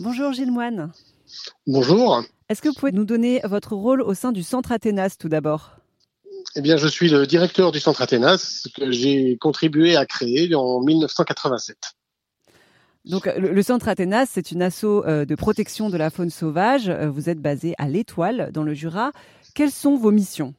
[0.00, 0.92] Bonjour Gilles Moine.
[1.66, 2.24] Bonjour.
[2.48, 5.76] Est-ce que vous pouvez nous donner votre rôle au sein du Centre Athénas tout d'abord?
[6.56, 10.80] Eh bien, je suis le directeur du Centre Athénas que j'ai contribué à créer en
[10.80, 11.76] 1987.
[13.04, 16.88] Donc, le, Centre Athénas, c'est une asso euh, de protection de la faune sauvage.
[16.88, 19.12] Euh, vous êtes basé à l'Étoile, dans le Jura.
[19.54, 20.54] Quelles sont vos missions?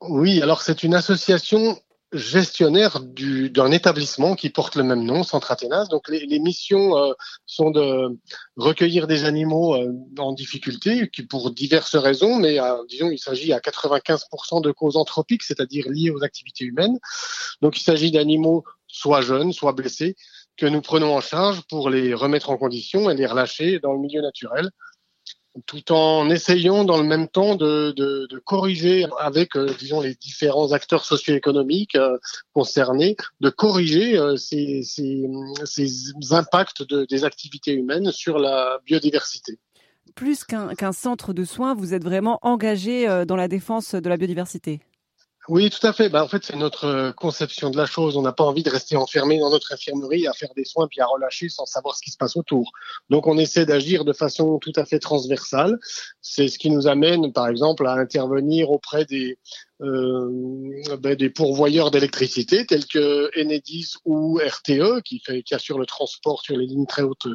[0.00, 1.78] Oui, alors c'est une association
[2.12, 5.86] gestionnaire d'un établissement qui porte le même nom, Centre Athénas.
[5.86, 7.12] Donc les, missions euh,
[7.46, 8.18] sont de
[8.56, 9.76] recueillir des animaux
[10.18, 12.58] en difficulté, qui pour diverses raisons, mais
[12.88, 16.98] disons il s'agit à 95% de causes anthropiques, c'est-à-dire liées aux activités humaines.
[17.60, 20.16] Donc il s'agit d'animaux soit jeunes, soit blessés,
[20.56, 24.00] que nous prenons en charge pour les remettre en condition et les relâcher dans le
[24.00, 24.70] milieu naturel,
[25.66, 30.14] tout en essayant dans le même temps de, de, de corriger avec, euh, disons, les
[30.14, 32.18] différents acteurs socio-économiques euh,
[32.52, 35.28] concernés, de corriger euh, ces, ces,
[35.64, 39.58] ces, impacts de, des activités humaines sur la biodiversité.
[40.14, 44.80] Plus qu'un centre de soins, vous êtes vraiment engagé dans la défense de la biodiversité?
[45.48, 46.08] Oui, tout à fait.
[46.08, 48.16] Ben, en fait, c'est notre euh, conception de la chose.
[48.16, 51.00] On n'a pas envie de rester enfermé dans notre infirmerie à faire des soins puis
[51.00, 52.72] à relâcher sans savoir ce qui se passe autour.
[53.08, 55.78] Donc, on essaie d'agir de façon tout à fait transversale.
[56.20, 59.38] C'est ce qui nous amène, par exemple, à intervenir auprès des,
[59.80, 66.42] ben, des pourvoyeurs d'électricité tels que Enedis ou RTE qui, fait, qui assure le transport
[66.42, 67.26] sur les lignes très haute,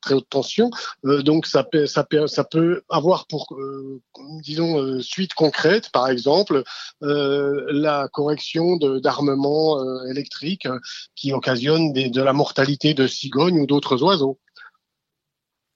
[0.00, 0.70] très haute tension.
[1.04, 4.00] Euh, donc ça peut, ça, ça peut avoir pour, euh,
[4.42, 6.62] disons, euh, suite concrète, par exemple,
[7.02, 10.68] euh, la correction d'armements électriques
[11.14, 14.38] qui occasionnent des, de la mortalité de cigognes ou d'autres oiseaux.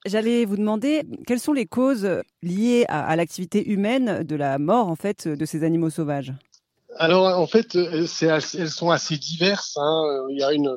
[0.07, 2.09] J'allais vous demander quelles sont les causes
[2.43, 6.33] liées à, l'activité humaine de la mort en fait de ces animaux sauvages?
[6.97, 8.09] Alors en fait, elles
[8.71, 9.77] sont assez diverses.
[9.77, 10.27] Hein.
[10.31, 10.77] Il y a une,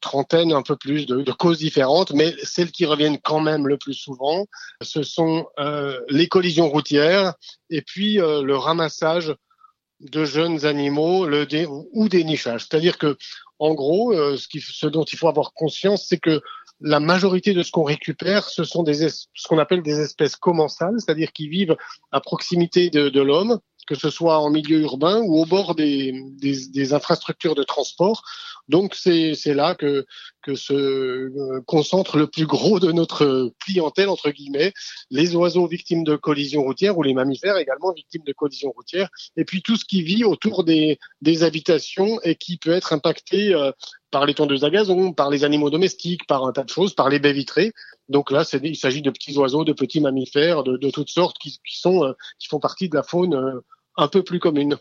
[0.00, 3.94] trentaine, un peu plus, de, causes différentes, mais celles qui reviennent quand même le plus
[3.94, 4.46] souvent,
[4.82, 7.34] ce sont euh, les collisions routières
[7.70, 9.34] et puis euh, le ramassage
[10.00, 11.46] de jeunes animaux le
[11.92, 12.66] ou des nichages.
[12.68, 13.16] C'est-à-dire que,
[13.58, 16.40] en gros, euh, ce dont il faut avoir conscience, c'est que
[16.82, 20.96] la majorité de ce qu'on récupère, ce sont des ce qu'on appelle des espèces commensales,
[20.98, 21.76] c'est-à-dire qui vivent
[22.10, 26.12] à proximité de, de l'homme, que ce soit en milieu urbain ou au bord des,
[26.38, 28.22] des, des infrastructures de transport.
[28.68, 30.06] Donc c'est là que,
[30.42, 34.72] que se euh, concentre le plus gros de notre clientèle, entre guillemets,
[35.10, 39.44] les oiseaux victimes de collisions routières ou les mammifères également victimes de collisions routières, et
[39.44, 43.72] puis tout ce qui vit autour des, des habitations et qui peut être impacté euh,
[44.12, 47.08] par les tondeuses à gazon, par les animaux domestiques, par un tas de choses, par
[47.08, 47.72] les baies vitrées.
[48.08, 51.58] Donc là, il s'agit de petits oiseaux, de petits mammifères, de, de toutes sortes qui,
[51.68, 53.60] qui, sont, euh, qui font partie de la faune
[53.96, 54.78] un peu plus commune.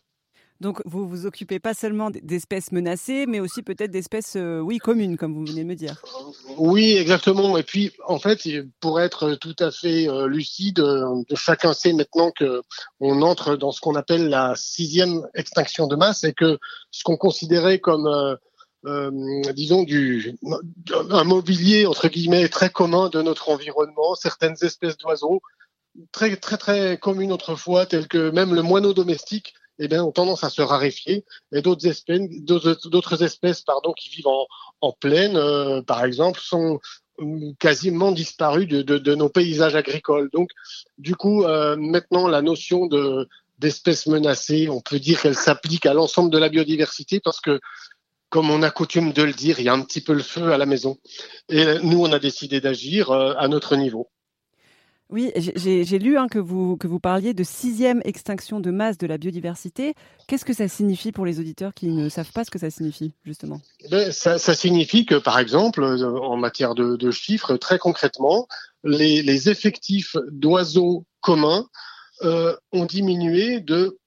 [0.61, 5.17] Donc vous vous occupez pas seulement d'espèces menacées, mais aussi peut-être d'espèces, euh, oui, communes,
[5.17, 5.99] comme vous venez de me dire.
[6.55, 7.57] Oui, exactement.
[7.57, 8.47] Et puis, en fait,
[8.79, 12.61] pour être tout à fait euh, lucide, euh, chacun sait maintenant que
[12.99, 16.59] on entre dans ce qu'on appelle la sixième extinction de masse, et que
[16.91, 18.37] ce qu'on considérait comme
[18.83, 20.35] disons du
[20.91, 25.41] un mobilier entre guillemets très commun de notre environnement, certaines espèces d'oiseaux
[26.11, 30.43] très très très communes autrefois, telles que même le moineau domestique, eh bien, ont tendance
[30.43, 34.45] à se raréfier et d'autres espèces, d'autres espèces, pardon, qui vivent en,
[34.81, 36.79] en plaine, euh, par exemple, sont
[37.19, 40.29] euh, quasiment disparues de, de, de, nos paysages agricoles.
[40.33, 40.49] Donc,
[40.97, 43.27] du coup, euh, maintenant, la notion de
[43.57, 47.59] d'espèces menacées, on peut dire qu'elle s'applique à l'ensemble de la biodiversité parce que
[48.31, 50.51] comme on a coutume de le dire, il y a un petit peu le feu
[50.51, 50.97] à la maison.
[51.49, 54.09] Et nous, on a décidé d'agir à notre niveau.
[55.11, 59.05] Oui, j'ai lu hein, que, vous, que vous parliez de sixième extinction de masse de
[59.05, 59.93] la biodiversité.
[60.27, 63.13] Qu'est-ce que ça signifie pour les auditeurs qui ne savent pas ce que ça signifie,
[63.25, 63.59] justement?
[63.89, 68.47] Ben, ça, ça, signifie que, par exemple, euh, en matière de, de chiffres, très concrètement,
[68.85, 71.67] les, les effectifs d'oiseaux communs
[72.23, 73.99] euh, ont diminué de,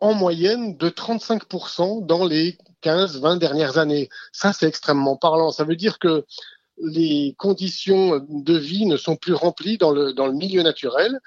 [0.00, 4.08] en moyenne de 35% dans les 15-20 dernières années.
[4.32, 5.50] Ça, c'est extrêmement parlant.
[5.50, 6.24] Ça veut dire que
[6.78, 11.18] les conditions de vie ne sont plus remplies dans le, milieu naturel.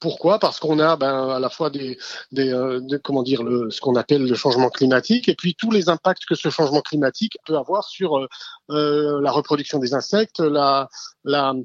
[0.00, 0.38] Pourquoi?
[0.38, 1.96] Parce qu'on a ben, à la fois des,
[2.38, 3.40] euh, comment dire
[3.70, 7.38] ce qu'on appelle le changement climatique et puis tous les impacts que ce changement climatique
[7.46, 8.28] peut avoir sur euh,
[8.70, 10.88] euh la reproduction des insectes, la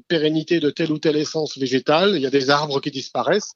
[0.08, 2.16] pérennité de telle ou telle essence végétale.
[2.16, 3.54] Il y a des arbres qui disparaissent.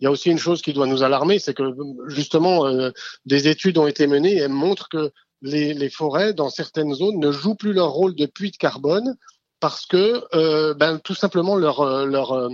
[0.00, 1.74] Il y a aussi une chose qui doit nous alarmer, c'est que
[2.06, 2.90] justement euh,
[3.26, 5.10] des études ont été menées et elles montrent que
[5.42, 9.16] les, forêts, dans certaines zones, ne jouent plus leur rôle de puits de carbone
[9.60, 12.48] parce que, euh, ben, tout simplement, leur, euh, leur,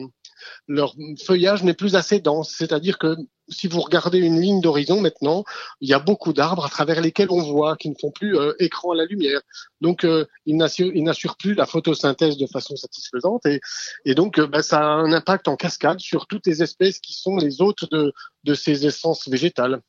[0.69, 0.95] leur
[1.25, 2.55] feuillage n'est plus assez dense.
[2.57, 3.17] C'est-à-dire que
[3.49, 5.45] si vous regardez une ligne d'horizon maintenant,
[5.81, 8.53] il y a beaucoup d'arbres à travers lesquels on voit, qui ne font plus euh,
[8.59, 9.41] écran à la lumière.
[9.81, 13.61] Donc, euh, ils n'assurent plus la photosynthèse de façon satisfaisante et,
[14.05, 17.37] et donc bah, ça a un impact en cascade sur toutes les espèces qui sont
[17.37, 18.13] les hôtes de,
[18.45, 19.81] de ces essences végétales.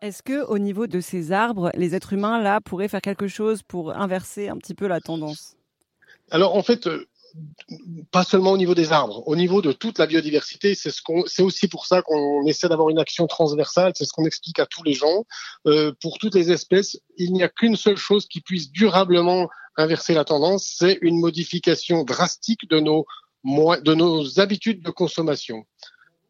[0.00, 3.62] Est-ce que au niveau de ces arbres, les êtres humains là pourraient faire quelque chose
[3.62, 5.56] pour inverser un petit peu la tendance?
[6.30, 7.06] Alors en fait, euh,
[8.10, 11.68] pas seulement au niveau des arbres, au niveau de toute la biodiversité, c'est ce aussi
[11.68, 13.92] pour ça qu'on essaie d'avoir une action transversale.
[13.96, 15.24] C'est ce qu'on explique à tous les gens.
[15.66, 20.14] Euh, pour toutes les espèces, il n'y a qu'une seule chose qui puisse durablement inverser
[20.14, 23.06] la tendance, c'est une modification drastique de nos
[23.44, 25.64] de nos habitudes de consommation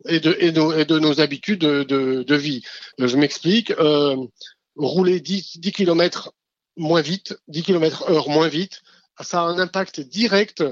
[0.06, 2.62] et de, et de, et de nos habitudes de, de, de vie.
[2.98, 3.70] Je m'explique.
[3.72, 4.16] Euh,
[4.78, 6.32] rouler 10, 10 km
[6.76, 8.82] moins vite, 10 km heure moins vite,
[9.20, 10.62] ça a un impact direct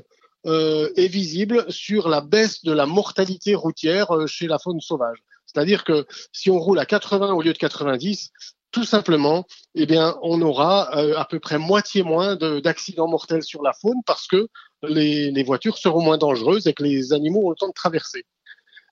[0.47, 5.19] euh, et visible sur la baisse de la mortalité routière euh, chez la faune sauvage.
[5.45, 8.31] C'est-à-dire que si on roule à 80 au lieu de 90,
[8.71, 9.45] tout simplement,
[9.75, 9.87] eh
[10.23, 14.47] on aura euh, à peu près moitié moins d'accidents mortels sur la faune parce que
[14.83, 18.25] les, voitures seront moins dangereuses et que les animaux ont le temps de traverser.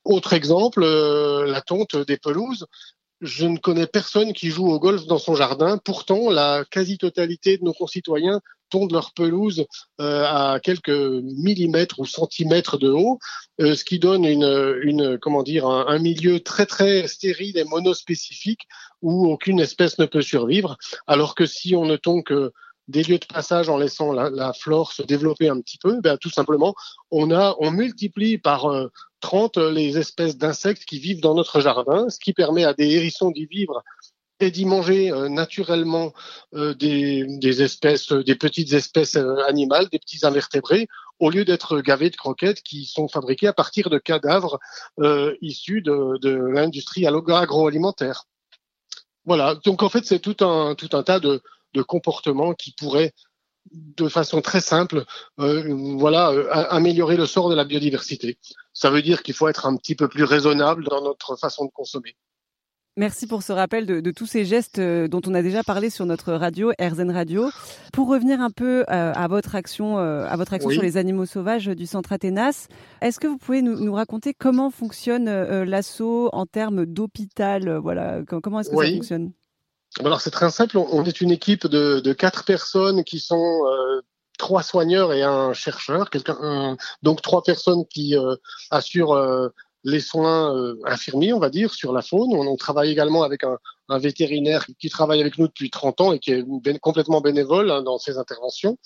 [0.04, 2.66] Autre exemple, la tonte des pelouses.
[3.25, 5.79] Je ne connais personne qui joue au golf dans son jardin.
[5.79, 9.65] Pourtant, la quasi-totalité de nos concitoyens tondent leur pelouse
[10.03, 13.19] euh, à quelques millimètres ou centimètres de haut,
[13.62, 17.65] euh, ce qui donne une, une comment dire, un, un, milieu très très stérile et
[17.65, 18.69] monospécifique
[19.00, 20.76] où aucune espèce ne peut survivre.
[21.06, 22.53] Alors que si on ne tombe que
[22.88, 26.31] des lieux de passage en laissant la, flore se développer un petit peu, ben, tout
[26.31, 26.75] simplement,
[27.10, 28.88] on, a, on multiplie par euh,
[29.20, 33.31] 30 les espèces d'insectes qui vivent dans notre jardin, ce qui permet à des hérissons
[33.31, 33.82] d'y vivre
[34.40, 36.12] et d'y manger euh, naturellement
[36.54, 40.88] euh, des, espèces, des petites espèces euh, animales, des petits invertébrés,
[41.20, 44.58] au lieu d'être gavés de croquettes qui sont fabriquées à partir de cadavres
[45.00, 48.25] euh, issus de, de l'industrie agroalimentaire.
[49.25, 49.54] Voilà.
[49.64, 51.40] Donc en fait, c'est tout un tout un tas de,
[51.75, 53.12] de comportements qui pourraient
[53.73, 55.05] de façon très simple,
[55.41, 58.38] euh, voilà, euh, améliorer le sort de la biodiversité.
[58.73, 61.71] Ça veut dire qu'il faut être un petit peu plus raisonnable dans notre façon de
[61.71, 62.15] consommer.
[62.97, 65.91] Merci pour ce rappel de, de, tous ces gestes euh, dont on a déjà parlé
[65.91, 67.50] sur notre radio, RZN Radio.
[67.93, 70.75] Pour revenir un peu euh, à votre action, euh, à votre action oui.
[70.75, 72.69] sur les animaux sauvages du Centre Athénas,
[73.00, 75.29] est-ce que vous pouvez nous, nous raconter comment fonctionne
[75.65, 78.87] l'assaut en termes d'hôpital Voilà, comment est-ce que oui.
[78.87, 79.32] ça fonctionne?
[80.00, 84.00] Alors c'est très simple, on est une équipe de, de quatre personnes qui sont euh,
[84.38, 88.35] trois soigneurs et un chercheur, quelqu'un, donc trois personnes qui euh,
[88.70, 89.49] assurent euh,
[89.85, 92.35] les soins euh, infirmiers, on va dire, sur la faune.
[92.35, 93.58] On, travaille également avec un,
[93.91, 97.82] un, vétérinaire qui travaille avec nous depuis 30 ans et qui est complètement bénévole hein,
[97.82, 98.79] dans ses interventions.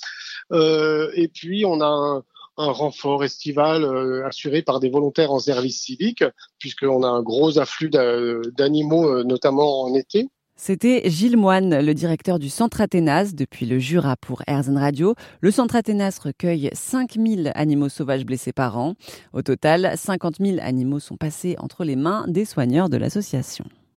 [0.52, 2.24] Euh, et puis on a un,
[2.56, 6.24] un renfort estival euh, assuré par des volontaires en service civique,
[6.58, 10.28] puisqu'on a un gros afflux d'animaux, notamment en été.
[10.60, 15.14] C'était Gilles Moine, le directeur du Centre Athénas depuis le Jura pour Airzen Radio.
[15.40, 18.94] Le Centre Athénas recueille 5000 animaux sauvages blessés par an.
[19.32, 23.66] Au total, 50 000 animaux sont passés entre les mains des soigneurs de l'association.